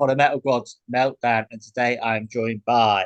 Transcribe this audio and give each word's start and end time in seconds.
on 0.00 0.10
a 0.10 0.16
Metal 0.16 0.40
Gods 0.40 0.80
Meltdown, 0.92 1.44
and 1.50 1.60
today 1.60 1.98
I 1.98 2.16
am 2.16 2.26
joined 2.26 2.64
by 2.64 3.04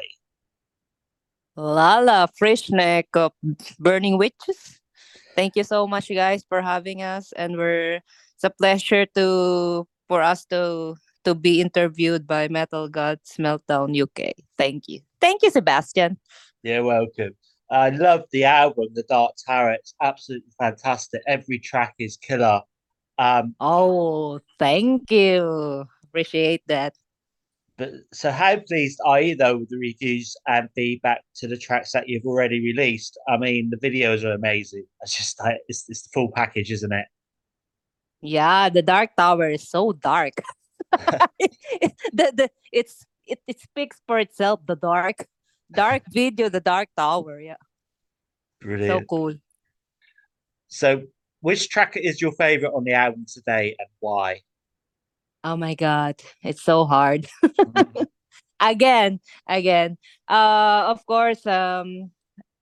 Lala 1.57 2.29
Frischknecht 2.41 3.15
of 3.15 3.33
Burning 3.79 4.17
Witches. 4.17 4.81
Thank 5.35 5.57
you 5.57 5.65
so 5.65 5.87
much, 5.87 6.09
you 6.09 6.15
guys, 6.15 6.45
for 6.49 6.63
having 6.63 7.03
us, 7.03 7.33
and 7.33 7.57
we're 7.57 8.01
it's 8.35 8.45
a 8.45 8.51
pleasure 8.51 9.07
to 9.15 9.87
for 10.07 10.23
us 10.23 10.45
to 10.47 10.95
to 11.25 11.35
be 11.35 11.61
interviewed 11.61 12.27
by 12.27 12.47
Metal 12.49 12.89
Gods 12.89 13.37
Meltdown 13.39 13.91
UK. 13.91 14.33
Thank 14.57 14.87
you, 14.87 15.01
thank 15.21 15.43
you, 15.43 15.51
Sebastian. 15.51 16.19
You're 16.63 16.85
welcome. 16.85 17.35
I 17.71 17.91
love 17.91 18.23
the 18.31 18.45
album, 18.45 18.87
The 18.95 19.03
Dark 19.09 19.33
Tower. 19.45 19.73
It's 19.73 19.95
absolutely 20.01 20.53
fantastic. 20.59 21.23
Every 21.27 21.59
track 21.59 21.95
is 21.99 22.17
killer. 22.17 22.63
Um, 23.19 23.55
oh, 23.59 24.41
thank 24.59 25.11
you. 25.11 25.87
Appreciate 26.15 26.63
that. 26.69 26.95
But 27.77 27.91
so, 28.13 28.31
how 28.31 28.61
pleased 28.61 29.01
are 29.05 29.21
you 29.21 29.35
though 29.35 29.57
with 29.57 29.69
the 29.69 29.79
reviews 29.79 30.37
and 30.47 30.69
feedback 30.77 31.23
to 31.39 31.49
the 31.49 31.57
tracks 31.57 31.91
that 31.91 32.09
you've 32.09 32.25
already 32.25 32.61
released? 32.61 33.19
I 33.27 33.37
mean, 33.37 33.69
the 33.69 33.77
videos 33.79 34.23
are 34.23 34.31
amazing. 34.31 34.85
It's 35.03 35.17
just 35.17 35.41
like 35.41 35.57
it's, 35.67 35.87
it's 35.89 36.03
the 36.03 36.11
full 36.15 36.31
package, 36.31 36.71
isn't 36.71 36.93
it? 36.93 37.07
Yeah, 38.21 38.69
the 38.69 38.81
Dark 38.81 39.17
Tower 39.17 39.51
is 39.51 39.69
so 39.69 39.91
dark. 39.91 40.35
the, 40.93 42.33
the 42.33 42.49
it's 42.71 43.05
it, 43.27 43.41
it 43.49 43.59
speaks 43.59 44.01
for 44.07 44.21
itself. 44.21 44.61
The 44.65 44.77
dark, 44.77 45.27
dark 45.73 46.05
video, 46.13 46.49
the 46.49 46.61
Dark 46.61 46.91
Tower. 46.97 47.41
Yeah, 47.41 47.57
brilliant. 48.61 49.01
So 49.01 49.07
cool. 49.11 49.35
So, 50.69 51.03
which 51.41 51.69
track 51.71 51.97
is 51.97 52.23
your 52.23 52.33
favorite 52.33 52.73
on 52.73 52.85
the 52.85 52.93
album 52.93 53.27
today, 53.27 53.75
and 53.77 53.89
why? 53.99 54.43
Oh 55.45 55.57
my 55.57 55.75
god, 55.75 56.17
it's 56.43 56.63
so 56.63 56.85
hard. 56.87 57.29
Mm-hmm. 57.67 58.05
again, 58.61 59.21
again. 59.49 59.99
Uh 60.29 60.87
of 60.95 61.05
course, 61.07 61.47
um 61.47 62.11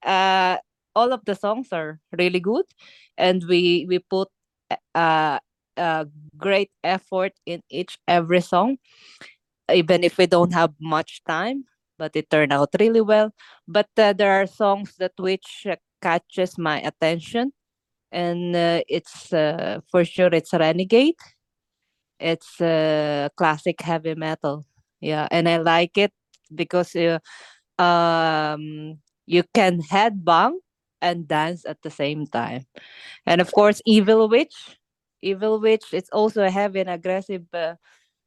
uh 0.04 0.58
all 0.96 1.12
of 1.12 1.24
the 1.26 1.34
songs 1.36 1.68
are 1.72 2.00
really 2.18 2.40
good 2.40 2.66
and 3.18 3.44
we 3.48 3.86
we 3.88 3.98
put 4.00 4.28
uh 4.94 5.38
uh 5.78 6.04
great 6.38 6.70
effort 6.84 7.32
in 7.46 7.62
each 7.70 7.98
every 8.08 8.40
song 8.42 8.78
even 9.72 10.04
if 10.04 10.18
we 10.18 10.26
don't 10.26 10.52
have 10.52 10.72
much 10.80 11.22
time 11.26 11.64
but 11.98 12.12
it 12.16 12.30
turned 12.30 12.52
out 12.52 12.70
really 12.80 13.00
well 13.00 13.32
but 13.68 13.88
uh, 13.98 14.12
there 14.12 14.32
are 14.32 14.46
songs 14.46 14.94
that 14.98 15.12
which 15.18 15.66
uh, 15.70 15.76
catches 16.02 16.58
my 16.58 16.80
attention 16.82 17.52
and 18.12 18.56
uh, 18.56 18.82
it's 18.88 19.32
uh, 19.32 19.80
for 19.90 20.04
sure 20.04 20.30
it's 20.32 20.52
renegade 20.54 21.16
it's 22.22 22.60
uh, 22.60 23.28
classic 23.36 23.80
heavy 23.82 24.14
metal. 24.14 24.64
Yeah, 25.00 25.26
and 25.30 25.48
I 25.48 25.58
like 25.58 25.98
it 25.98 26.12
because 26.54 26.94
uh, 26.94 27.18
um 27.82 28.98
you 29.26 29.42
can 29.54 29.82
headbang 29.82 30.62
and 31.02 31.26
dance 31.26 31.66
at 31.66 31.82
the 31.82 31.90
same 31.90 32.26
time. 32.26 32.66
And 33.26 33.40
of 33.40 33.52
course, 33.52 33.82
Evil 33.84 34.28
Witch. 34.28 34.78
Evil 35.22 35.60
Witch, 35.60 35.92
it's 35.92 36.10
also 36.10 36.42
a 36.42 36.50
heavy 36.50 36.80
and 36.80 36.90
aggressive 36.90 37.46
uh, 37.54 37.74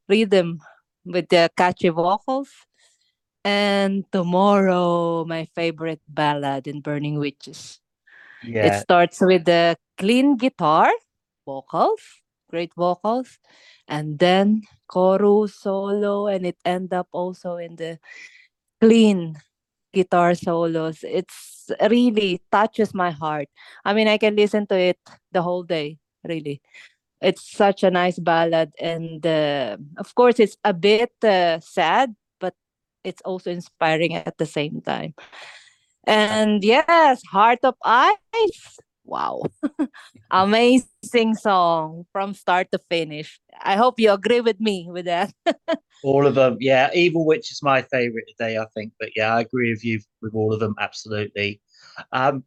rhythm 0.08 0.60
with 1.04 1.28
the 1.28 1.50
catchy 1.56 1.88
vocals. 1.90 2.48
And 3.44 4.04
Tomorrow, 4.10 5.24
my 5.24 5.46
favorite 5.54 6.00
ballad 6.08 6.66
in 6.66 6.80
Burning 6.80 7.18
Witches. 7.18 7.80
Yeah. 8.42 8.66
It 8.66 8.80
starts 8.80 9.20
with 9.20 9.44
the 9.44 9.76
clean 9.98 10.36
guitar 10.36 10.90
vocals, 11.44 12.00
great 12.50 12.72
vocals, 12.76 13.38
and 13.88 14.18
then 14.18 14.62
chorus 14.88 15.54
solo 15.54 16.26
and 16.26 16.46
it 16.46 16.56
end 16.64 16.92
up 16.92 17.08
also 17.12 17.56
in 17.56 17.76
the 17.76 17.98
clean 18.80 19.36
guitar 19.92 20.34
solos. 20.34 21.02
It's 21.02 21.70
really 21.90 22.40
touches 22.52 22.94
my 22.94 23.10
heart. 23.10 23.48
I 23.84 23.94
mean 23.94 24.08
i 24.08 24.18
can 24.18 24.36
listen 24.36 24.66
to 24.68 24.76
it 24.78 24.98
the 25.32 25.42
whole 25.42 25.62
day 25.62 25.98
really. 26.24 26.60
It's 27.20 27.42
such 27.50 27.82
a 27.82 27.90
nice 27.90 28.18
ballad 28.18 28.72
and 28.78 29.24
uh, 29.26 29.76
of 29.96 30.14
course 30.14 30.38
it's 30.38 30.56
a 30.64 30.74
bit 30.74 31.12
uh, 31.24 31.60
sad 31.60 32.14
but 32.38 32.54
it's 33.04 33.22
also 33.24 33.50
inspiring 33.50 34.14
at 34.14 34.36
the 34.38 34.46
same 34.46 34.80
time. 34.82 35.14
And 36.06 36.62
yes 36.62 37.22
heart 37.32 37.60
of 37.64 37.74
ice. 37.84 38.78
Wow. 39.04 39.42
Amazing 40.30 40.95
song 41.34 42.06
from 42.12 42.34
start 42.34 42.70
to 42.72 42.78
finish. 42.90 43.40
I 43.62 43.76
hope 43.76 44.00
you 44.00 44.12
agree 44.12 44.40
with 44.40 44.60
me 44.60 44.88
with 44.90 45.04
that. 45.06 45.32
All 46.04 46.26
of 46.26 46.34
them 46.34 46.56
yeah 46.60 46.90
evil 46.94 47.24
witch 47.24 47.50
is 47.50 47.62
my 47.62 47.82
favorite 47.82 48.26
today 48.28 48.58
i 48.58 48.66
think 48.74 48.92
but 49.00 49.10
yeah 49.16 49.34
i 49.34 49.40
agree 49.40 49.70
with 49.70 49.84
you 49.84 49.98
with 50.20 50.34
all 50.34 50.52
of 50.52 50.60
them 50.60 50.74
absolutely. 50.78 51.60
Um 52.12 52.44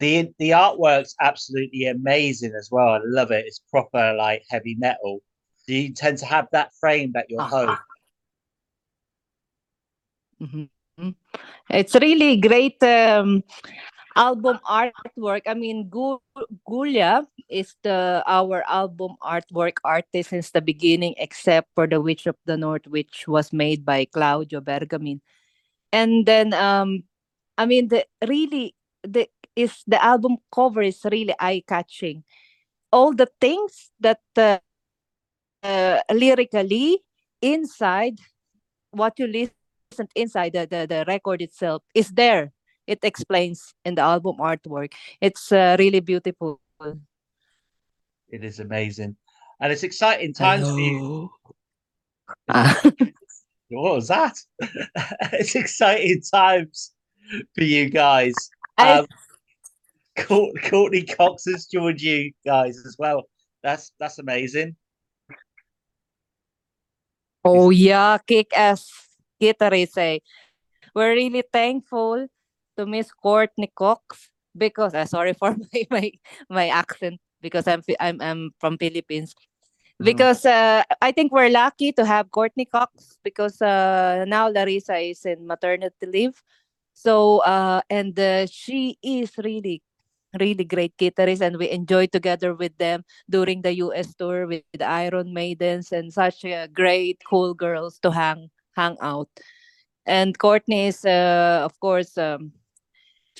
the 0.00 0.30
the 0.38 0.50
artwork's 0.50 1.14
absolutely 1.20 1.86
amazing 1.86 2.54
as 2.58 2.68
well 2.70 2.88
i 2.88 3.00
love 3.04 3.30
it 3.30 3.46
it's 3.46 3.60
proper 3.70 4.14
like 4.14 4.42
heavy 4.48 4.76
metal. 4.78 5.20
Do 5.66 5.74
you 5.74 5.92
tend 5.92 6.18
to 6.18 6.26
have 6.26 6.48
that 6.52 6.70
framed 6.80 7.16
at 7.16 7.28
your 7.28 7.42
uh-huh. 7.42 7.66
home? 7.66 7.78
Mm-hmm. 10.40 11.10
it's 11.70 11.94
really 11.96 12.36
great 12.36 12.82
um 12.82 13.42
album 14.18 14.58
artwork. 14.66 15.46
I 15.46 15.54
mean, 15.54 15.88
Gyula 15.88 17.26
is 17.48 17.78
the 17.86 18.22
our 18.26 18.66
album 18.66 19.14
artwork 19.22 19.78
artist 19.86 20.30
since 20.30 20.50
the 20.50 20.60
beginning, 20.60 21.14
except 21.16 21.70
for 21.74 21.86
the 21.86 22.02
Witch 22.02 22.26
of 22.26 22.36
the 22.44 22.58
North, 22.58 22.86
which 22.90 23.30
was 23.30 23.52
made 23.54 23.86
by 23.86 24.04
Claudio 24.10 24.60
Bergamin. 24.60 25.22
And 25.94 26.26
then, 26.26 26.52
um, 26.52 27.04
I 27.56 27.64
mean, 27.64 27.88
the 27.88 28.04
really 28.26 28.74
the 29.06 29.30
is 29.54 29.86
the 29.86 30.02
album 30.02 30.42
cover 30.52 30.82
is 30.82 31.00
really 31.06 31.34
eye 31.38 31.62
catching. 31.66 32.24
All 32.90 33.14
the 33.14 33.30
things 33.40 33.90
that 34.00 34.20
uh, 34.36 34.58
uh, 35.62 36.02
lyrically 36.12 36.98
inside 37.40 38.18
what 38.90 39.14
you 39.18 39.26
listen 39.26 40.08
inside 40.14 40.52
the, 40.52 40.66
the 40.66 40.86
the 40.86 41.04
record 41.06 41.40
itself 41.42 41.82
is 41.94 42.10
there 42.10 42.52
it 42.88 42.98
explains 43.02 43.74
in 43.84 43.94
the 43.94 44.02
album 44.02 44.38
artwork. 44.40 44.92
It's 45.20 45.52
uh, 45.52 45.76
really 45.78 46.00
beautiful. 46.00 46.60
It 48.30 48.42
is 48.42 48.58
amazing, 48.60 49.16
and 49.60 49.72
it's 49.72 49.82
exciting 49.82 50.32
times 50.32 50.66
Hello. 50.66 50.74
for 50.74 50.80
you. 50.80 51.30
what 53.68 53.94
was 53.94 54.08
that? 54.08 54.38
it's 55.32 55.54
exciting 55.54 56.22
times 56.22 56.92
for 57.54 57.64
you 57.64 57.90
guys. 57.90 58.34
Um, 58.78 59.06
Courtney 60.16 61.04
Cox 61.04 61.44
has 61.46 61.66
joined 61.66 62.00
you 62.00 62.32
guys 62.44 62.78
as 62.86 62.96
well. 62.98 63.24
That's 63.62 63.92
that's 64.00 64.18
amazing. 64.18 64.76
Oh 67.44 67.70
yeah, 67.70 68.18
kick 68.26 68.56
ass 68.56 68.90
guitarist. 69.40 69.96
Eh? 69.98 70.18
We're 70.94 71.12
really 71.12 71.44
thankful 71.52 72.28
to 72.78 72.86
Miss 72.86 73.10
Courtney 73.12 73.70
Cox 73.74 74.30
because 74.56 74.94
uh, 74.94 75.04
sorry 75.04 75.34
for 75.34 75.54
my, 75.72 75.86
my 75.90 76.12
my 76.48 76.68
accent 76.68 77.20
because 77.42 77.66
I'm 77.66 77.82
I'm 78.00 78.22
I'm 78.22 78.50
from 78.58 78.78
Philippines. 78.78 79.34
Mm-hmm. 79.34 80.04
Because 80.04 80.46
uh, 80.46 80.82
I 81.02 81.10
think 81.10 81.32
we're 81.32 81.50
lucky 81.50 81.92
to 81.92 82.06
have 82.06 82.30
Courtney 82.30 82.64
Cox 82.64 83.18
because 83.24 83.60
uh, 83.60 84.24
now 84.26 84.48
Larissa 84.48 84.96
is 84.96 85.26
in 85.26 85.46
maternity 85.46 86.06
leave. 86.06 86.40
So 86.94 87.38
uh, 87.42 87.82
and 87.90 88.18
uh, 88.18 88.46
she 88.46 88.96
is 89.02 89.34
really 89.38 89.82
really 90.38 90.64
great 90.64 90.94
guitarist 90.98 91.40
and 91.40 91.56
we 91.56 91.70
enjoy 91.70 92.06
together 92.06 92.54
with 92.54 92.76
them 92.76 93.02
during 93.30 93.62
the 93.62 93.72
US 93.80 94.14
tour 94.14 94.46
with 94.46 94.62
the 94.76 94.84
Iron 94.84 95.32
Maidens 95.32 95.90
and 95.90 96.12
such 96.12 96.44
uh, 96.44 96.66
great 96.68 97.18
cool 97.24 97.54
girls 97.54 97.98
to 98.00 98.10
hang 98.12 98.50
hang 98.76 98.96
out. 99.00 99.28
And 100.06 100.38
Courtney 100.38 100.88
is 100.88 101.04
uh, 101.04 101.62
of 101.64 101.80
course 101.80 102.16
um, 102.18 102.52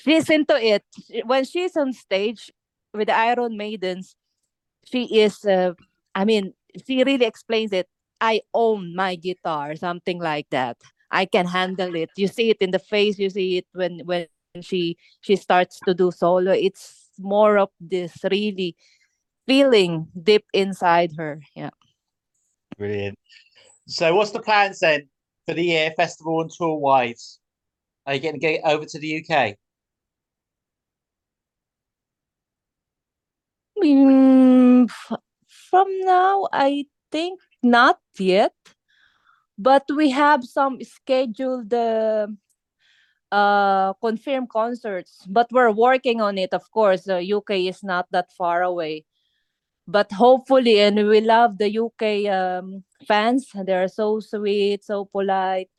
she's 0.03 0.29
into 0.29 0.55
it. 0.55 0.83
When 1.25 1.45
she's 1.45 1.75
on 1.75 1.93
stage 1.93 2.51
with 2.93 3.07
the 3.07 3.15
iron 3.15 3.57
maidens 3.57 4.15
she 4.83 5.21
is 5.21 5.45
uh, 5.45 5.73
i 6.15 6.25
mean 6.25 6.53
she 6.85 7.03
really 7.03 7.25
explains 7.25 7.73
it. 7.73 7.87
I 8.21 8.41
own 8.53 8.95
my 8.95 9.15
guitar 9.15 9.75
something 9.75 10.19
like 10.19 10.49
that. 10.51 10.77
I 11.11 11.25
can 11.25 11.47
handle 11.47 11.95
it. 11.95 12.09
You 12.17 12.27
see 12.27 12.49
it 12.49 12.57
in 12.59 12.71
the 12.71 12.79
face. 12.79 13.17
You 13.17 13.29
see 13.29 13.57
it 13.57 13.65
when 13.73 14.01
when 14.05 14.27
she 14.61 14.97
she 15.21 15.35
starts 15.35 15.79
to 15.87 15.93
do 15.93 16.11
solo. 16.11 16.51
It's 16.51 17.09
more 17.17 17.57
of 17.57 17.69
this 17.79 18.13
really 18.29 18.75
feeling 19.47 20.07
deep 20.21 20.45
inside 20.53 21.11
her. 21.17 21.41
Yeah. 21.55 21.71
Brilliant. 22.77 23.17
So 23.87 24.13
what's 24.15 24.31
the 24.31 24.41
plans 24.41 24.79
then 24.79 25.09
for 25.47 25.53
the 25.55 25.63
year 25.63 25.91
festival 25.97 26.41
and 26.41 26.51
tour 26.51 26.75
wise 26.75 27.39
are 28.05 28.13
you 28.13 28.21
going 28.21 28.35
to 28.35 28.39
get 28.39 28.61
over 28.63 28.85
to 28.85 28.99
the 28.99 29.17
uk 29.17 29.55
Mm, 33.83 34.89
from 35.47 35.87
now, 36.01 36.47
I 36.51 36.85
think 37.11 37.39
not 37.63 37.99
yet. 38.17 38.53
but 39.57 39.83
we 39.95 40.09
have 40.11 40.43
some 40.45 40.79
scheduled 40.83 41.73
uh, 41.73 42.27
uh 43.31 43.93
confirmed 44.01 44.49
concerts 44.49 45.23
but 45.29 45.47
we're 45.51 45.71
working 45.71 46.21
on 46.21 46.37
it 46.37 46.53
of 46.53 46.69
course. 46.71 47.03
The 47.03 47.21
uk 47.33 47.51
is 47.51 47.83
not 47.83 48.07
that 48.11 48.31
far 48.33 48.63
away. 48.63 49.05
But 49.87 50.11
hopefully 50.11 50.79
and 50.81 51.07
we 51.07 51.21
love 51.21 51.57
the 51.57 51.69
uk 51.79 52.03
um, 52.31 52.83
fans. 53.07 53.49
They're 53.53 53.87
so 53.89 54.19
sweet 54.19 54.83
so 54.83 55.05
polite. 55.05 55.69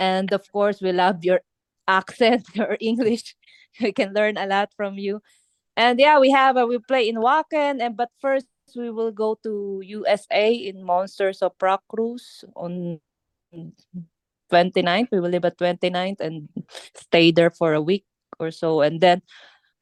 And 0.00 0.32
of 0.32 0.50
course 0.52 0.80
we 0.82 0.92
love 0.92 1.24
your 1.24 1.40
accent 1.88 2.46
your 2.54 2.76
english. 2.80 3.36
We 3.80 3.92
can 3.92 4.12
learn 4.14 4.36
a 4.38 4.46
lot 4.46 4.70
from 4.76 4.98
you 4.98 5.22
and 5.78 6.02
yeah 6.02 6.18
we 6.18 6.28
have 6.28 6.58
a, 6.58 6.66
we 6.66 6.76
play 6.82 7.08
in 7.08 7.16
wacken 7.16 7.78
and 7.80 7.96
but 7.96 8.10
first 8.20 8.50
we 8.76 8.90
will 8.90 9.14
go 9.14 9.38
to 9.40 9.80
usa 9.80 10.52
in 10.52 10.82
monsters 10.82 11.40
of 11.40 11.54
rock 11.62 11.80
cruise 11.88 12.44
on 12.58 13.00
29th 14.52 15.08
we 15.14 15.20
will 15.22 15.30
leave 15.30 15.46
at 15.46 15.56
29th 15.56 16.20
and 16.20 16.50
stay 16.94 17.30
there 17.30 17.48
for 17.48 17.72
a 17.72 17.80
week 17.80 18.04
or 18.38 18.50
so 18.50 18.82
and 18.82 19.00
then 19.00 19.22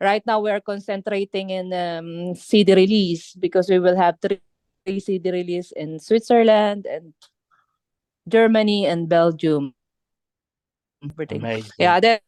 right 0.01 0.23
now 0.27 0.39
we 0.39 0.53
are 0.53 0.61
concentrating 0.61 1.51
in 1.51 1.73
um, 1.73 2.37
cd 2.37 2.75
release 2.77 3.35
because 3.35 3.69
we 3.69 3.81
will 3.81 3.97
have 3.97 4.15
three, 4.21 5.01
cd 5.01 5.33
release 5.33 5.73
in 5.73 5.99
switzerland 5.99 6.87
and 6.87 7.15
germany 8.29 8.87
and 8.87 9.09
belgium 9.09 9.75
Amazing. 11.31 11.73
yeah 11.79 11.99
that 11.99 12.23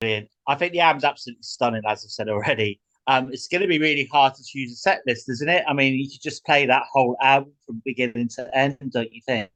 Brilliant. 0.00 0.33
I 0.46 0.54
think 0.54 0.72
the 0.72 0.80
album's 0.80 1.04
absolutely 1.04 1.42
stunning, 1.42 1.82
as 1.86 2.04
I've 2.04 2.10
said 2.10 2.28
already. 2.28 2.80
Um, 3.06 3.30
it's 3.32 3.48
going 3.48 3.60
to 3.60 3.68
be 3.68 3.78
really 3.78 4.08
hard 4.10 4.34
to 4.34 4.42
choose 4.42 4.72
a 4.72 4.76
set 4.76 5.02
list, 5.06 5.28
isn't 5.28 5.48
it? 5.48 5.64
I 5.68 5.74
mean, 5.74 5.94
you 5.94 6.08
could 6.08 6.22
just 6.22 6.44
play 6.44 6.66
that 6.66 6.84
whole 6.90 7.16
album 7.20 7.52
from 7.66 7.82
beginning 7.84 8.28
to 8.36 8.56
end, 8.56 8.78
don't 8.90 9.12
you 9.12 9.20
think? 9.26 9.50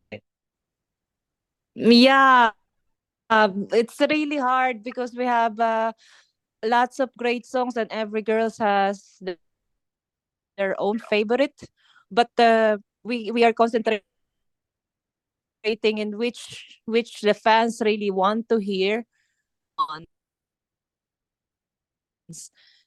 yeah 1.79 2.51
um, 3.31 3.69
it's 3.73 4.01
really 4.01 4.39
hard 4.39 4.83
because 4.83 5.15
we 5.15 5.25
have 5.25 5.59
uh, 5.61 5.93
lots 6.65 6.99
of 6.99 7.11
great 7.17 7.47
songs 7.47 7.77
and 7.77 7.91
every 7.93 8.23
girl 8.23 8.51
has 8.59 9.17
the, 9.21 9.39
their 10.57 10.75
own 10.81 10.99
favorite 10.99 11.55
but 12.11 12.31
uh, 12.39 12.77
we 13.05 13.31
we 13.31 13.45
are 13.45 13.53
concentrating 13.53 14.03
in 15.63 16.17
which 16.19 16.81
which 16.87 17.21
the 17.21 17.35
fans 17.35 17.81
really 17.85 18.11
want 18.11 18.49
to 18.49 18.59
hear 18.59 19.05
on 19.79 20.05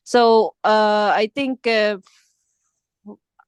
so 0.04 0.56
uh 0.64 1.14
i 1.16 1.30
think 1.34 1.66
uh, 1.68 1.98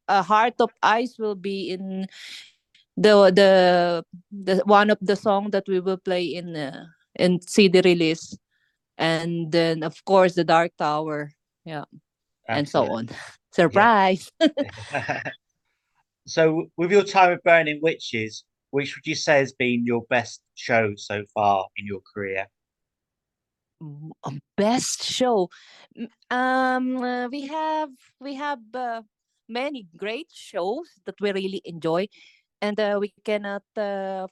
a 0.07 0.21
heart 0.21 0.55
of 0.59 0.69
ice 0.81 1.17
will 1.17 1.35
be 1.35 1.69
in 1.69 2.07
the 2.97 3.31
the 3.31 4.05
the 4.31 4.61
one 4.65 4.89
of 4.89 4.97
the 5.01 5.15
song 5.15 5.49
that 5.51 5.65
we 5.67 5.79
will 5.79 5.97
play 5.97 6.23
in 6.23 6.55
uh, 6.55 6.85
in 7.15 7.41
CD 7.41 7.81
release, 7.81 8.37
and 8.97 9.51
then 9.51 9.83
of 9.83 10.03
course 10.05 10.35
the 10.35 10.43
Dark 10.43 10.71
Tower, 10.77 11.31
yeah, 11.65 11.85
and 12.47 12.67
so 12.67 12.85
on. 12.91 13.09
Surprise! 13.51 14.31
so, 16.27 16.67
with 16.77 16.91
your 16.91 17.03
time 17.03 17.31
with 17.31 17.43
Burning 17.43 17.79
Witches, 17.81 18.43
which 18.71 18.95
would 18.95 19.05
you 19.05 19.15
say 19.15 19.39
has 19.39 19.53
been 19.53 19.85
your 19.85 20.03
best 20.09 20.41
show 20.55 20.93
so 20.95 21.23
far 21.33 21.67
in 21.77 21.85
your 21.85 22.01
career? 22.13 22.47
Best 24.55 25.03
show, 25.03 25.49
um, 26.29 26.97
uh, 27.03 27.27
we 27.27 27.47
have 27.47 27.89
we 28.19 28.35
have 28.35 28.61
uh, 28.73 29.01
many 29.49 29.87
great 29.97 30.29
shows 30.31 30.87
that 31.05 31.15
we 31.19 31.31
really 31.31 31.61
enjoy 31.65 32.07
and 32.61 32.79
uh, 32.79 32.97
we 32.99 33.11
cannot 33.25 33.63
uh, 33.77 34.27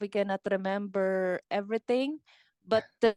we 0.00 0.08
cannot 0.08 0.40
remember 0.50 1.40
everything 1.50 2.18
but 2.66 2.84
the, 3.00 3.14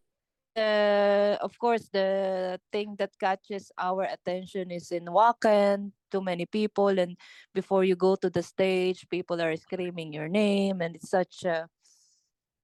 uh, 0.55 1.37
of 1.41 1.57
course 1.59 1.89
the 1.91 2.59
thing 2.71 2.95
that 2.97 3.11
catches 3.19 3.71
our 3.77 4.03
attention 4.03 4.71
is 4.71 4.91
in 4.91 5.05
Wacken 5.05 5.91
too 6.11 6.21
many 6.21 6.45
people 6.45 6.95
and 6.99 7.17
before 7.53 7.83
you 7.83 7.95
go 7.95 8.15
to 8.15 8.29
the 8.29 8.43
stage 8.43 9.07
people 9.09 9.41
are 9.41 9.55
screaming 9.57 10.13
your 10.13 10.29
name 10.29 10.81
and 10.81 10.95
it's 10.95 11.09
such 11.09 11.43
a 11.43 11.67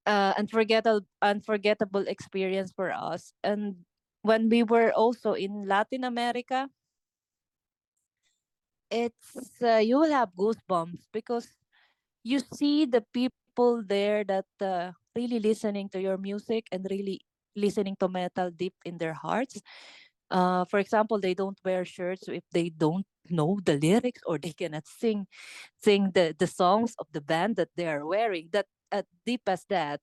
uh, 0.10 0.34
unforgettable 0.38 1.06
unforgettable 1.22 2.06
experience 2.10 2.74
for 2.76 2.92
us 2.92 3.34
and 3.46 3.78
when 4.24 4.50
we 4.50 4.64
were 4.64 4.92
also 4.94 5.34
in 5.34 5.68
Latin 5.70 6.04
America 6.04 6.70
it's 8.90 9.62
uh, 9.62 9.78
you 9.78 10.00
will 10.00 10.12
have 10.12 10.30
goosebumps 10.38 11.06
because 11.14 11.48
you 12.24 12.40
see 12.54 12.86
the 12.86 13.04
people 13.14 13.84
there 13.88 14.24
that 14.24 14.46
uh, 14.62 14.92
really 15.16 15.40
listening 15.40 15.90
to 15.90 16.02
your 16.02 16.18
music 16.18 16.66
and 16.72 16.88
really 16.90 17.22
listening 17.56 17.96
to 18.00 18.10
metal 18.10 18.52
deep 18.52 18.74
in 18.86 18.98
their 18.98 19.14
hearts. 19.14 19.62
Uh, 20.32 20.66
for 20.66 20.80
example, 20.80 21.20
they 21.20 21.34
don't 21.36 21.60
wear 21.66 21.86
shirts 21.86 22.28
if 22.28 22.44
they 22.54 22.70
don't 22.70 23.06
know 23.30 23.60
the 23.66 23.78
lyrics 23.78 24.22
or 24.28 24.38
they 24.40 24.54
cannot 24.54 24.88
sing 24.88 25.28
sing 25.84 26.12
the, 26.14 26.36
the 26.40 26.48
songs 26.48 26.96
of 27.00 27.08
the 27.14 27.22
band 27.22 27.56
that 27.58 27.70
they 27.78 27.88
are 27.88 28.06
wearing. 28.06 28.50
That 28.54 28.68
uh, 28.92 29.04
deep 29.26 29.42
as 29.48 29.66
that. 29.70 30.02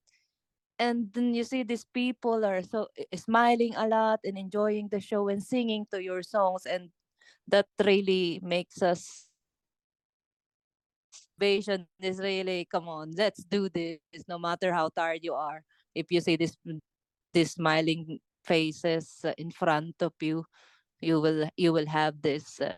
And 0.79 1.09
then 1.13 1.33
you 1.33 1.43
see 1.43 1.63
these 1.63 1.85
people 1.85 2.45
are 2.45 2.61
so 2.61 2.87
smiling 3.15 3.73
a 3.75 3.87
lot 3.87 4.19
and 4.23 4.37
enjoying 4.37 4.89
the 4.89 5.01
show 5.01 5.27
and 5.27 5.41
singing 5.41 5.87
to 5.91 6.03
your 6.03 6.21
songs, 6.21 6.65
and 6.67 6.89
that 7.47 7.65
really 7.81 8.39
makes 8.43 8.83
us 8.83 9.27
motivation 11.37 11.85
is 12.01 12.19
really 12.19 12.65
come 12.65 12.87
on 12.87 13.11
let's 13.15 13.43
do 13.43 13.69
this 13.69 13.99
no 14.27 14.39
matter 14.39 14.73
how 14.73 14.89
tired 14.89 15.19
you 15.21 15.33
are 15.33 15.61
if 15.93 16.11
you 16.11 16.19
see 16.19 16.35
this 16.35 16.57
this 17.33 17.51
smiling 17.51 18.19
faces 18.43 19.25
in 19.37 19.51
front 19.51 19.95
of 20.01 20.13
you 20.21 20.43
you 20.99 21.21
will 21.21 21.49
you 21.55 21.71
will 21.73 21.85
have 21.85 22.21
this 22.21 22.59
uh, 22.61 22.73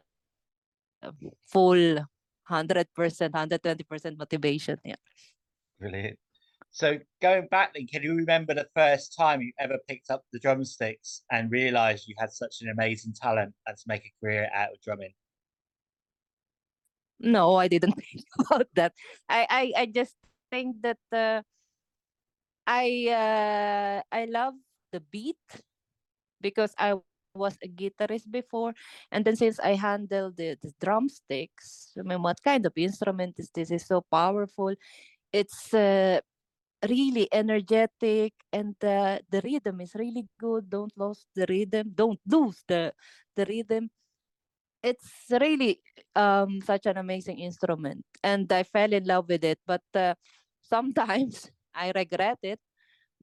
full 1.48 2.04
100% 2.50 2.86
120% 2.96 4.18
motivation 4.18 4.78
yeah 4.84 4.96
brilliant 5.80 6.18
so 6.72 6.98
going 7.22 7.48
back 7.48 7.74
then 7.74 7.88
can 7.88 8.04
you 8.04 8.14
remember 8.14 8.54
the 8.54 8.68
first 8.76 9.16
time 9.18 9.42
you 9.42 9.52
ever 9.60 9.78
picked 9.88 10.12
up 10.12 10.24
the 10.32 10.40
drumsticks 10.40 11.24
and 11.32 11.52
realized 11.52 12.08
you 12.08 12.16
had 12.18 12.32
such 12.32 12.58
an 12.62 12.70
amazing 12.70 13.14
talent 13.14 13.54
and 13.66 13.78
to 13.78 13.84
make 13.88 14.06
a 14.06 14.14
career 14.22 14.50
out 14.54 14.72
of 14.72 14.82
drumming 14.82 15.14
no, 17.20 17.56
I 17.56 17.68
didn't 17.68 17.94
think 18.00 18.24
about 18.40 18.68
that. 18.76 18.94
I 19.28 19.46
I, 19.50 19.82
I 19.84 19.86
just 19.88 20.16
think 20.50 20.82
that 20.82 21.04
uh, 21.12 21.44
I 22.66 23.08
uh, 23.12 24.02
I 24.12 24.26
love 24.26 24.56
the 24.92 25.02
beat 25.02 25.38
because 26.42 26.74
I 26.80 26.96
was 27.36 27.58
a 27.62 27.68
guitarist 27.68 28.32
before, 28.32 28.74
and 29.12 29.24
then 29.26 29.36
since 29.36 29.60
I 29.60 29.76
handle 29.76 30.32
the, 30.32 30.58
the 30.62 30.72
drumsticks, 30.80 31.92
I 32.00 32.02
mean, 32.04 32.22
what 32.24 32.42
kind 32.44 32.66
of 32.66 32.74
instrument 32.76 33.36
is 33.38 33.52
this? 33.54 33.72
It's 33.72 33.88
so 33.88 34.02
powerful. 34.12 34.74
It's 35.34 35.74
uh, 35.74 36.22
really 36.88 37.28
energetic, 37.34 38.34
and 38.54 38.76
the 38.80 39.22
the 39.30 39.42
rhythm 39.44 39.82
is 39.82 39.96
really 39.96 40.28
good. 40.40 40.70
Don't 40.70 40.94
lose 40.98 41.26
the 41.36 41.46
rhythm. 41.50 41.92
Don't 41.96 42.22
lose 42.28 42.64
the 42.68 42.94
the 43.36 43.46
rhythm 43.46 43.90
it's 44.84 45.28
really 45.32 45.82
um 46.16 46.62
such 46.62 46.86
an 46.86 46.98
amazing 46.98 47.40
instrument 47.40 48.04
and 48.24 48.52
i 48.52 48.64
fell 48.64 48.92
in 48.94 49.04
love 49.06 49.28
with 49.28 49.44
it 49.44 49.60
but 49.68 49.84
uh, 49.96 50.14
sometimes 50.64 51.52
i 51.76 51.92
regret 51.96 52.40
it 52.44 52.60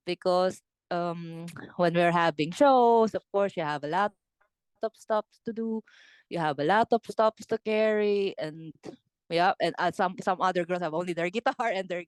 because 0.07 0.61
um 0.91 1.47
when 1.77 1.95
we're 1.95 2.13
having 2.13 2.53
shows 2.53 3.15
of 3.15 3.23
course 3.33 3.57
you 3.57 3.63
have 3.63 3.85
a 3.85 3.89
lot 3.89 4.13
of 4.83 4.93
stops 4.97 5.41
to 5.45 5.53
do 5.53 5.83
you 6.29 6.39
have 6.39 6.59
a 6.59 6.65
lot 6.65 6.89
of 6.93 7.01
stops 7.09 7.47
to 7.47 7.59
carry 7.59 8.35
and 8.39 8.73
yeah 9.31 9.53
and 9.61 9.75
uh, 9.79 9.91
some 9.91 10.15
some 10.23 10.41
other 10.41 10.65
girls 10.65 10.83
have 10.83 10.95
only 10.95 11.13
their 11.13 11.31
guitar 11.31 11.71
and 11.73 11.89
their 11.89 12.05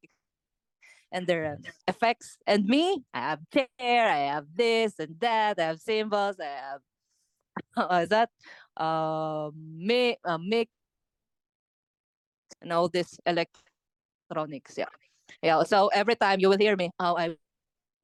and 1.10 1.26
their 1.26 1.56
uh, 1.56 1.70
effects 1.88 2.37
and 2.46 2.66
me 2.66 3.02
i 3.14 3.20
have 3.20 3.40
chair 3.52 4.08
i 4.08 4.32
have 4.32 4.46
this 4.54 4.98
and 4.98 5.18
that 5.20 5.58
i 5.58 5.62
have 5.62 5.80
cymbals 5.80 6.37
i 6.40 6.44
have 6.44 6.80
uh, 7.76 8.06
that 8.06 8.30
uh, 8.76 9.50
make 9.54 10.18
uh, 10.25 10.38
make 10.38 10.68
and 12.62 12.72
all 12.72 12.88
this 12.88 13.18
electronics. 13.26 14.75
Yeah, 14.76 14.92
yeah. 15.42 15.62
So 15.62 15.88
every 15.88 16.16
time 16.16 16.40
you 16.40 16.48
will 16.48 16.58
hear 16.58 16.76
me, 16.76 16.90
oh, 16.98 17.16
I 17.16 17.37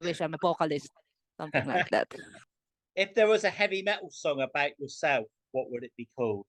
wish 0.00 0.20
I'm 0.20 0.34
a 0.34 0.38
vocalist, 0.40 0.90
something 1.38 1.66
like 1.66 1.90
that. 1.90 2.08
If 2.96 3.12
there 3.14 3.26
was 3.26 3.42
a 3.42 3.50
heavy 3.50 3.82
metal 3.82 4.06
song 4.14 4.40
about 4.40 4.78
yourself, 4.78 5.26
what 5.50 5.66
would 5.68 5.82
it 5.82 5.90
be 5.98 6.06
called? 6.14 6.46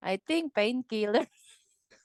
I 0.00 0.22
think 0.28 0.54
Painkiller. 0.54 1.26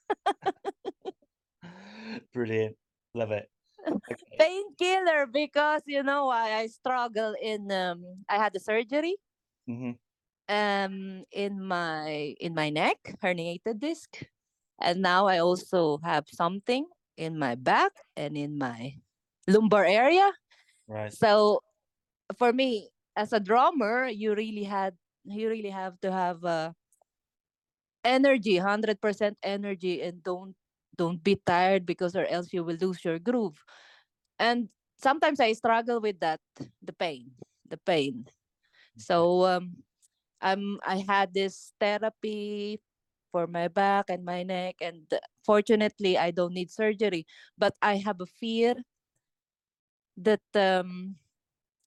Brilliant, 2.34 2.76
love 3.14 3.32
it. 3.32 3.50
Okay. 3.88 4.16
Painkiller 4.40 5.28
because 5.28 5.82
you 5.86 6.04
know 6.04 6.30
I, 6.30 6.64
I 6.64 6.68
struggle 6.68 7.36
in 7.42 7.72
um 7.72 8.04
I 8.30 8.38
had 8.38 8.54
the 8.54 8.60
surgery. 8.60 9.16
Mm-hmm 9.70 9.92
um 10.50 11.24
in 11.34 11.60
my 11.60 12.34
in 12.40 12.56
my 12.56 12.70
neck 12.70 12.96
herniated 13.22 13.84
disc 13.84 14.24
and 14.80 15.02
now 15.02 15.28
i 15.28 15.40
also 15.40 16.00
have 16.04 16.24
something 16.32 16.86
in 17.18 17.38
my 17.38 17.56
back 17.56 17.92
and 18.16 18.38
in 18.38 18.58
my 18.58 18.94
lumbar 19.48 19.86
area. 19.86 20.32
Right. 20.88 21.12
So 21.12 21.62
for 22.38 22.54
me, 22.54 22.90
as 23.16 23.34
a 23.34 23.40
drummer, 23.40 24.08
you 24.08 24.36
really 24.36 24.64
had 24.64 24.96
you 25.26 25.50
really 25.50 25.72
have 25.72 26.00
to 26.02 26.12
have 26.12 26.46
uh, 26.46 26.72
energy, 28.08 28.58
hundred 28.58 29.02
percent 29.04 29.38
energy, 29.44 30.02
and 30.02 30.24
don't 30.24 30.56
don't 30.98 31.24
be 31.24 31.38
tired 31.46 31.86
because 31.86 32.16
or 32.16 32.26
else 32.28 32.54
you 32.54 32.64
will 32.64 32.78
lose 32.80 33.04
your 33.06 33.20
groove. 33.20 33.60
And 34.40 34.70
sometimes 34.98 35.40
I 35.40 35.54
struggle 35.54 36.02
with 36.02 36.20
that, 36.22 36.42
the 36.82 36.94
pain, 36.94 37.32
the 37.70 37.78
pain. 37.78 38.28
So 38.98 39.46
um, 39.46 39.84
I'm 40.42 40.80
I 40.86 41.04
had 41.08 41.34
this 41.34 41.74
therapy 41.80 42.82
for 43.32 43.48
my 43.48 43.68
back 43.70 44.10
and 44.10 44.26
my 44.26 44.44
neck, 44.44 44.78
and 44.82 45.08
fortunately 45.46 46.18
I 46.18 46.32
don't 46.32 46.54
need 46.54 46.72
surgery. 46.72 47.26
But 47.58 47.76
I 47.82 47.98
have 47.98 48.22
a 48.22 48.28
fear 48.28 48.76
that 50.18 50.42
um 50.56 51.16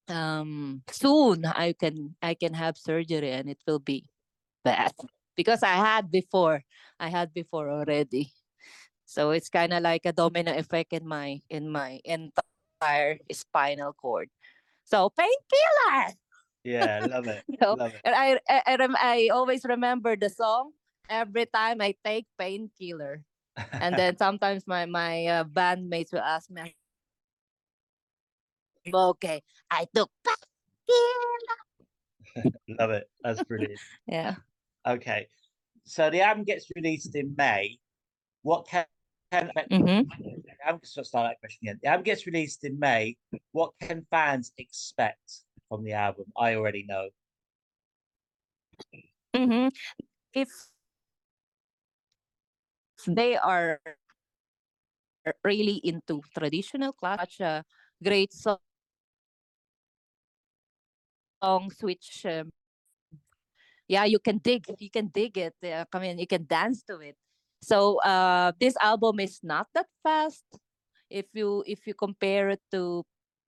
um 0.09 0.83
soon 0.91 1.47
I 1.47 1.75
can 1.75 2.17
I 2.23 2.35
can 2.35 2.55
have 2.55 2.79
surgery 2.79 3.33
and 3.33 3.49
it 3.51 3.59
will 3.67 3.81
be 3.81 4.07
bad 4.65 4.93
because 5.41 5.65
I 5.65 5.81
had 5.81 6.13
before 6.13 6.61
I 7.01 7.09
had 7.09 7.33
before 7.33 7.73
already 7.73 8.29
so 9.09 9.33
it's 9.33 9.49
kind 9.49 9.73
of 9.73 9.81
like 9.83 10.05
a 10.05 10.13
domino 10.13 10.53
effect 10.53 10.93
in 10.93 11.09
my 11.09 11.41
in 11.49 11.73
my 11.73 11.97
entire 12.05 13.19
spinal 13.33 13.97
cord 13.97 14.29
so 14.85 15.09
painkiller 15.17 16.13
Yeah, 16.65 17.01
love 17.09 17.25
it. 17.33 17.41
so, 17.61 17.81
Love 17.81 17.97
it. 17.97 18.05
and 18.05 18.13
I 18.15 18.37
I, 18.45 18.59
I, 18.69 18.75
rem- 18.77 19.01
I 19.01 19.17
always 19.33 19.65
remember 19.65 20.13
the 20.13 20.29
song 20.29 20.77
every 21.09 21.49
time 21.49 21.81
I 21.81 21.97
take 22.05 22.29
painkiller 22.37 23.25
and 23.81 23.97
then 23.97 24.17
sometimes 24.21 24.69
my 24.69 24.85
my 24.85 25.25
uh, 25.41 25.45
bandmates 25.49 26.13
will 26.13 26.21
ask 26.27 26.53
me 26.53 26.77
okay 28.93 29.41
I 29.73 29.89
took 29.89 30.13
painkiller 30.21 31.59
love 32.79 32.91
it. 32.93 33.09
That's 33.25 33.41
brilliant. 33.49 33.81
yeah 34.07 34.37
Okay. 34.87 35.29
So 35.85 36.11
the 36.11 36.21
album 36.23 36.45
gets 36.45 36.67
released 36.77 37.15
in 37.17 37.35
May. 37.37 37.79
What 38.43 38.67
can, 38.69 38.87
can 39.33 39.51
hmm 39.71 40.03
I'm 40.67 40.77
going 40.77 40.81
to 40.83 41.05
start 41.05 41.31
that 41.31 41.41
question 41.41 41.69
again. 41.69 41.79
The 41.83 41.89
album 41.89 42.05
gets 42.05 42.27
released 42.27 42.65
in 42.65 42.79
May. 42.79 43.17
What 43.53 43.73
can 43.81 44.07
fans 44.11 44.53
expect 44.59 45.43
from 45.69 45.85
the 45.85 45.93
album? 45.93 46.27
I 46.37 46.55
already 46.55 46.85
know. 46.89 47.09
hmm 49.35 49.69
If 50.33 50.49
they 53.07 53.37
are 53.37 53.81
really 55.45 55.81
into 55.85 56.23
traditional 56.37 56.93
class, 56.93 57.21
such 57.21 57.41
a 57.41 57.65
great 58.03 58.33
song, 58.33 58.59
songs 61.43 61.77
which 61.81 62.27
um, 62.27 62.51
yeah 63.91 64.07
you 64.07 64.21
can 64.23 64.39
dig 64.39 64.67
you 64.79 64.91
can 64.91 65.09
dig 65.11 65.35
it 65.39 65.57
uh, 65.67 65.85
I 65.93 65.99
mean 66.01 66.19
you 66.23 66.29
can 66.31 66.47
dance 66.47 66.85
to 66.87 67.01
it. 67.03 67.17
So 67.63 68.01
uh 68.07 68.53
this 68.61 68.77
album 68.83 69.21
is 69.21 69.41
not 69.43 69.69
that 69.75 69.89
fast 70.07 70.47
if 71.11 71.27
you 71.35 71.65
if 71.67 71.87
you 71.87 71.95
compare 71.95 72.51
it 72.51 72.63
to 72.73 73.05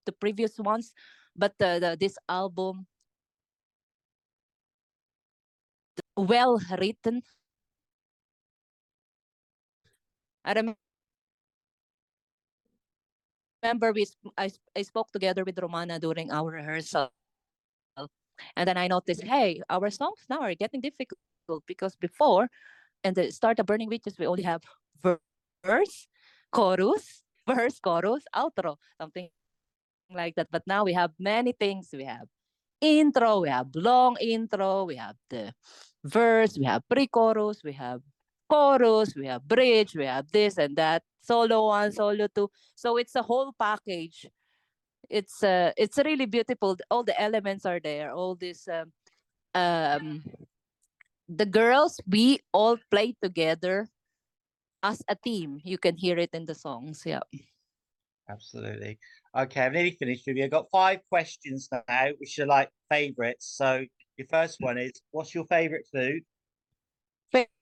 the 0.07 0.13
previous 0.13 0.59
ones 0.59 0.93
but 1.37 1.55
the, 1.59 1.79
the 1.81 1.91
this 2.01 2.19
album 2.29 2.87
well 6.17 6.61
written. 6.79 7.23
I 10.45 10.55
rem- 10.55 10.77
remember 13.63 13.93
we 13.93 14.07
I, 14.39 14.51
I 14.77 14.83
spoke 14.83 15.13
together 15.13 15.45
with 15.45 15.59
Romana 15.59 15.99
during 16.01 16.33
our 16.33 16.51
rehearsal 16.53 17.11
and 18.57 18.69
then 18.69 18.77
I 18.77 18.89
noticed 18.89 19.23
hey 19.23 19.61
our 19.69 19.91
songs 19.91 20.21
now 20.29 20.41
are 20.41 20.55
getting 20.55 20.81
difficult 20.81 21.21
because 21.67 21.97
before 21.97 22.49
and 23.05 23.17
the 23.17 23.31
start 23.33 23.59
of 23.59 23.67
Burning 23.67 23.89
Witches 23.89 24.19
we 24.19 24.27
only 24.27 24.43
have 24.43 24.63
verse 25.03 26.09
chorus 26.51 27.23
verse 27.47 27.81
chorus 27.81 28.25
outro 28.35 28.77
something 29.01 29.29
like 30.15 30.35
that. 30.37 30.49
But 30.51 30.63
now 30.67 30.85
we 30.85 30.93
have 30.93 31.13
many 31.19 31.53
things. 31.53 31.89
We 31.93 32.05
have 32.05 32.29
intro 32.81 33.41
we 33.41 33.49
have 33.49 33.69
long 33.75 34.17
intro 34.21 34.85
we 34.85 34.97
have 34.97 35.15
the 35.31 35.55
verse 36.03 36.59
we 36.59 36.65
have 36.65 36.83
pre-chorus 36.89 37.63
we 37.63 37.71
have 37.71 38.01
chorus 38.51 39.15
we 39.15 39.27
have 39.27 39.47
bridge 39.47 39.95
we 39.95 40.05
have 40.05 40.27
this 40.33 40.59
and 40.59 40.75
that 40.77 41.03
solo 41.23 41.67
one 41.69 41.93
solo 41.93 42.27
two. 42.35 42.51
So 42.75 42.97
it's 42.97 43.15
a 43.15 43.23
whole 43.23 43.53
package 43.59 44.27
it's 45.11 45.43
uh 45.43 45.73
it's 45.77 45.99
really 45.99 46.27
beautiful 46.27 46.77
all 46.91 47.03
the 47.05 47.19
elements 47.21 47.67
are 47.67 47.81
there 47.81 48.13
all 48.13 48.35
this 48.35 48.69
um, 48.69 48.93
um 49.55 50.23
the 51.29 51.47
girls 51.47 52.01
we 52.09 52.41
all 52.53 52.77
play 52.91 53.15
together 53.23 53.89
as 54.83 55.03
a 55.09 55.17
team 55.17 55.61
you 55.65 55.79
can 55.79 55.97
hear 55.97 56.19
it 56.19 56.31
in 56.33 56.47
the 56.47 56.55
songs 56.55 57.03
yeah 57.07 57.21
Absolutely. 58.31 58.99
Okay, 59.37 59.61
I've 59.61 59.73
nearly 59.73 59.91
finished 59.91 60.25
with 60.27 60.37
you. 60.37 60.45
I've 60.45 60.51
got 60.51 60.71
five 60.71 61.01
questions 61.11 61.69
now, 61.89 62.07
which 62.19 62.39
are 62.39 62.47
like 62.47 62.71
favorites. 62.89 63.53
So 63.59 63.85
your 64.17 64.27
first 64.31 64.57
one 64.61 64.79
is 64.79 64.93
what's 65.11 65.35
your 65.35 65.45
favorite 65.47 65.87
food? 65.93 66.23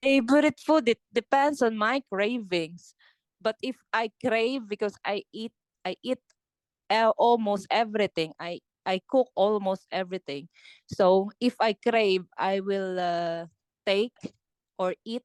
favorite 0.03 0.59
food 0.59 0.89
it 0.89 0.99
depends 1.13 1.63
on 1.63 1.77
my 1.79 2.03
cravings 2.11 2.95
but 3.41 3.55
if 3.63 3.77
i 3.93 4.11
crave 4.19 4.67
because 4.67 4.99
i 5.05 5.23
eat 5.33 5.53
i 5.85 5.95
eat 6.03 6.19
almost 6.91 7.51
everything 7.55 8.19
i 8.25 8.59
i 8.75 9.01
cook 9.09 9.29
almost 9.35 9.87
everything 9.91 10.49
so 10.87 11.31
if 11.41 11.55
i 11.61 11.73
crave 11.73 12.25
i 12.39 12.61
will 12.61 12.99
uh, 12.99 13.47
take 13.87 14.15
or 14.79 14.95
eat 15.05 15.25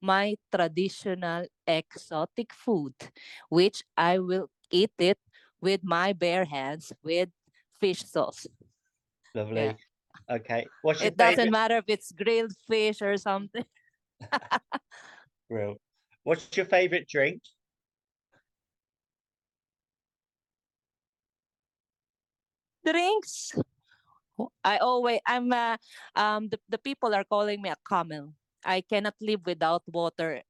my 0.00 0.34
traditional 0.54 1.46
exotic 1.66 2.52
food 2.52 2.94
which 3.48 3.82
i 3.96 4.18
will 4.18 4.48
eat 4.70 4.92
it 4.98 5.18
with 5.60 5.80
my 5.84 6.12
bare 6.12 6.44
hands 6.44 6.92
with 7.02 7.28
fish 7.80 8.02
sauce 8.04 8.46
Lovely. 9.34 9.76
Okay. 10.30 10.66
What's 10.82 11.00
it 11.00 11.16
doesn't 11.16 11.50
favorite 11.50 11.50
matter 11.50 11.76
if 11.76 11.84
it's 11.88 12.12
grilled 12.12 12.52
fish 12.68 13.02
or 13.02 13.16
something 13.16 13.64
grill? 15.50 15.80
What's 16.24 16.56
your 16.56 16.66
favorite 16.66 17.08
drink? 17.08 17.42
Drinks. 22.84 23.52
I 24.64 24.78
always 24.78 25.20
I'm 25.26 25.52
uh, 25.52 25.76
um 26.16 26.48
the, 26.48 26.58
the 26.68 26.78
people 26.78 27.14
are 27.14 27.24
calling 27.24 27.62
me 27.62 27.70
a 27.70 27.78
camel. 27.86 28.34
I 28.64 28.80
cannot 28.80 29.14
live 29.20 29.44
without 29.46 29.82
water 29.86 30.42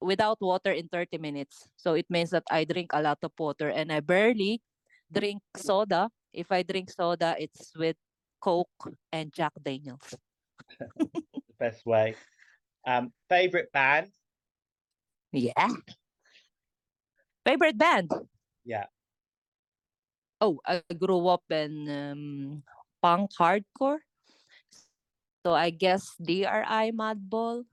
without 0.00 0.38
water 0.40 0.72
in 0.72 0.88
30 0.88 1.18
minutes. 1.18 1.68
So 1.76 1.94
it 1.94 2.06
means 2.10 2.30
that 2.30 2.44
I 2.50 2.64
drink 2.64 2.92
a 2.92 3.02
lot 3.02 3.18
of 3.22 3.32
water 3.38 3.68
and 3.68 3.92
I 3.92 4.00
barely 4.00 4.60
drink 5.10 5.40
soda. 5.56 6.10
If 6.32 6.52
I 6.52 6.62
drink 6.62 6.90
soda, 6.90 7.36
it's 7.38 7.72
with 7.76 7.96
Coke 8.40 8.92
and 9.12 9.32
Jack 9.32 9.52
Daniels. 9.62 10.14
The 11.00 11.70
best 11.70 11.86
way. 11.86 12.16
Um, 12.86 13.12
favorite 13.28 13.70
band? 13.72 14.10
Yeah. 15.32 15.70
Favorite 17.46 17.78
band? 17.78 18.10
Yeah. 18.64 18.86
Oh, 20.44 20.60
I 20.68 20.84
grew 20.92 21.24
up 21.32 21.48
in 21.48 21.88
um, 21.88 22.62
punk 23.00 23.32
hardcore. 23.32 24.04
So 25.40 25.56
I 25.56 25.72
guess 25.72 26.12
DRI 26.20 26.92
Madball. 26.92 27.64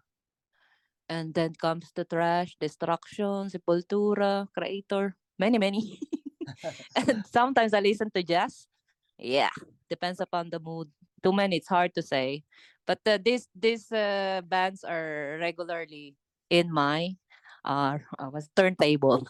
And 1.11 1.35
then 1.35 1.51
comes 1.59 1.91
the 1.91 2.07
trash, 2.07 2.55
destruction, 2.55 3.51
sepultura, 3.51 4.47
Kreator, 4.55 5.19
many, 5.35 5.59
many. 5.59 5.99
and 6.95 7.27
sometimes 7.27 7.73
I 7.75 7.83
listen 7.83 8.07
to 8.15 8.23
jazz. 8.23 8.71
Yeah, 9.19 9.51
depends 9.91 10.23
upon 10.23 10.47
the 10.49 10.63
mood. 10.63 10.87
Too 11.21 11.35
many, 11.35 11.59
it's 11.59 11.67
hard 11.67 11.91
to 11.95 12.01
say. 12.01 12.47
But 12.87 13.03
uh, 13.03 13.19
these 13.19 13.51
these 13.51 13.91
uh, 13.91 14.47
bands 14.47 14.87
are 14.87 15.35
regularly 15.43 16.15
in 16.47 16.71
my 16.71 17.19
uh, 17.67 17.99
uh 18.15 18.31
was 18.31 18.47
turntable. 18.55 19.27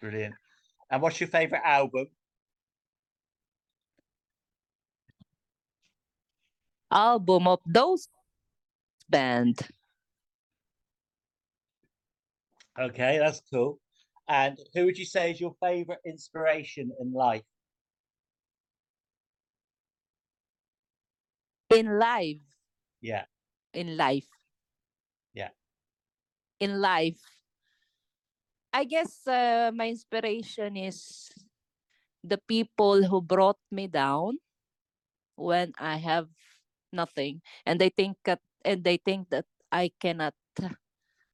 Brilliant. 0.00 0.34
And 0.88 1.04
what's 1.04 1.20
your 1.20 1.28
favorite 1.28 1.62
album? 1.62 2.08
Album 6.90 7.46
of 7.48 7.60
those 7.66 8.08
band. 9.08 9.58
Okay, 12.78 13.18
that's 13.18 13.42
cool. 13.52 13.80
And 14.28 14.58
who 14.74 14.84
would 14.86 14.98
you 14.98 15.04
say 15.04 15.32
is 15.32 15.40
your 15.40 15.54
favorite 15.60 16.00
inspiration 16.04 16.92
in 17.00 17.12
life? 17.12 17.44
in 21.70 21.98
life 21.98 22.42
Yeah. 23.00 23.26
in 23.72 23.96
life 23.96 24.26
Yeah. 25.34 25.50
in 26.60 26.80
life 26.80 27.20
I 28.72 28.84
guess 28.84 29.26
uh, 29.26 29.72
my 29.74 29.88
inspiration 29.88 30.76
is 30.76 31.30
the 32.22 32.38
people 32.38 33.04
who 33.04 33.20
brought 33.22 33.58
me 33.70 33.86
down 33.88 34.38
when 35.36 35.72
I 35.78 35.96
have 35.96 36.28
nothing, 36.92 37.42
and 37.66 37.80
they 37.80 37.90
think 37.90 38.18
that 38.24 38.40
and 38.64 38.84
they 38.84 38.98
think 38.98 39.30
that 39.30 39.46
I 39.72 39.92
cannot, 40.00 40.34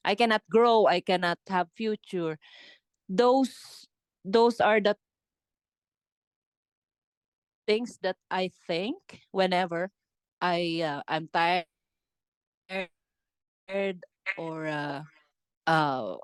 I 0.05 0.15
cannot 0.15 0.43
grow, 0.51 0.87
I 0.87 1.01
cannot 1.01 1.39
have 1.49 1.69
future. 1.75 2.39
Those 3.09 3.87
those 4.25 4.59
are 4.61 4.81
the 4.81 4.97
things 7.67 7.99
that 8.03 8.17
I 8.31 8.51
think 8.67 8.97
whenever 9.31 9.91
I 10.41 10.81
uh, 10.83 11.01
I'm 11.07 11.29
tired 11.31 11.65
or 14.37 14.67
uh, 14.67 15.01
uh, 15.67 16.15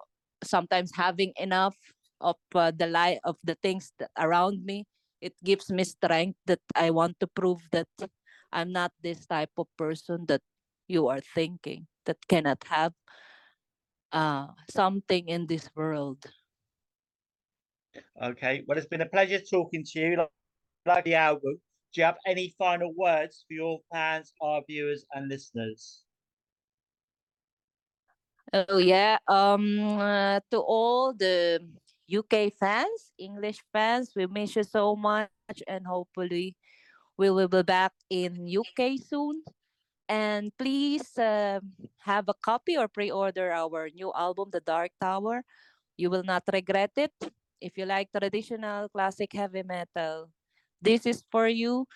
sometimes 0.44 0.92
having 0.96 1.34
enough 1.40 1.76
of 2.22 2.38
uh, 2.56 2.72
the 2.76 2.88
life 2.88 3.20
of 3.24 3.38
the 3.44 3.56
things 3.56 3.92
that 4.00 4.12
around 4.18 4.66
me. 4.66 4.86
It 5.22 5.34
gives 5.44 5.72
me 5.72 5.84
strength 5.86 6.38
that 6.48 6.62
I 6.76 6.92
want 6.92 7.20
to 7.22 7.28
prove 7.28 7.62
that 7.72 7.88
I'm 8.54 8.72
not 8.72 8.94
this 9.02 9.26
type 9.26 9.52
of 9.58 9.68
person 9.78 10.26
that 10.28 10.42
you 10.88 11.08
are 11.08 11.22
thinking 11.34 11.88
that 12.06 12.18
cannot 12.30 12.64
have 12.70 12.94
uh, 14.12 14.48
something 14.70 15.28
in 15.28 15.48
this 15.48 15.70
world. 15.76 16.24
Okay, 18.22 18.64
well, 18.68 18.78
it's 18.78 18.88
been 18.88 19.02
a 19.02 19.10
pleasure 19.10 19.40
talking 19.40 19.84
to 19.84 20.00
you. 20.00 20.18
Like, 20.18 20.30
like 20.86 21.04
the 21.06 21.16
album, 21.16 21.58
do 21.94 22.02
you 22.02 22.06
have 22.06 22.18
any 22.26 22.54
final 22.58 22.94
words 22.94 23.46
for 23.48 23.54
your 23.54 23.80
fans, 23.92 24.34
our 24.42 24.62
viewers, 24.68 25.06
and 25.14 25.28
listeners? 25.30 26.04
Oh 28.54 28.78
yeah. 28.78 29.18
Um 29.28 29.98
uh, 29.98 30.40
to 30.52 30.60
all 30.62 31.14
the 31.14 31.60
UK 32.08 32.54
fans, 32.54 33.14
English 33.18 33.58
fans, 33.74 34.14
we 34.16 34.28
miss 34.28 34.56
you 34.56 34.64
so 34.64 34.96
much 34.96 35.30
and 35.68 35.86
hopefully 35.88 36.56
we 37.18 37.30
will 37.30 37.48
be 37.48 37.64
back 37.64 37.94
in 38.10 38.48
UK 38.48 38.98
soon. 38.98 39.44
And 40.10 40.52
please 40.58 41.18
uh, 41.18 41.60
have 42.04 42.28
a 42.28 42.34
copy 42.34 42.78
or 42.78 42.88
pre-order 42.88 43.52
our 43.52 43.90
new 43.90 44.12
album 44.14 44.50
The 44.52 44.60
Dark 44.60 44.92
Tower. 45.00 45.44
You 45.98 46.10
will 46.10 46.24
not 46.24 46.44
regret 46.52 46.92
it. 46.98 47.14
If 47.62 47.78
you 47.78 47.86
like 47.86 48.12
traditional 48.12 48.90
classic 48.90 49.32
heavy 49.34 49.64
metal, 49.64 50.30
this 50.82 51.06
is 51.06 51.24
for 51.32 51.48
you 51.48 51.88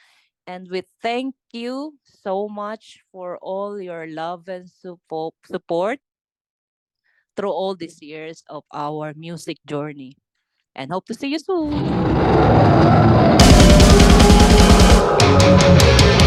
and 0.47 0.71
we 0.71 0.81
thank 1.03 1.35
you 1.51 1.99
so 2.03 2.47
much 2.47 3.03
for 3.11 3.37
all 3.43 3.79
your 3.79 4.07
love 4.07 4.47
and 4.47 4.71
suppo- 4.71 5.35
support 5.45 5.99
through 7.35 7.51
all 7.51 7.75
these 7.75 8.01
years 8.01 8.43
of 8.49 8.63
our 8.73 9.13
music 9.13 9.57
journey 9.67 10.15
and 10.73 10.91
hope 10.91 11.05
to 11.05 11.13
see 11.13 11.27
you 11.27 11.39
soon. 11.39 12.06
Thank 15.09 16.21
you. 16.21 16.26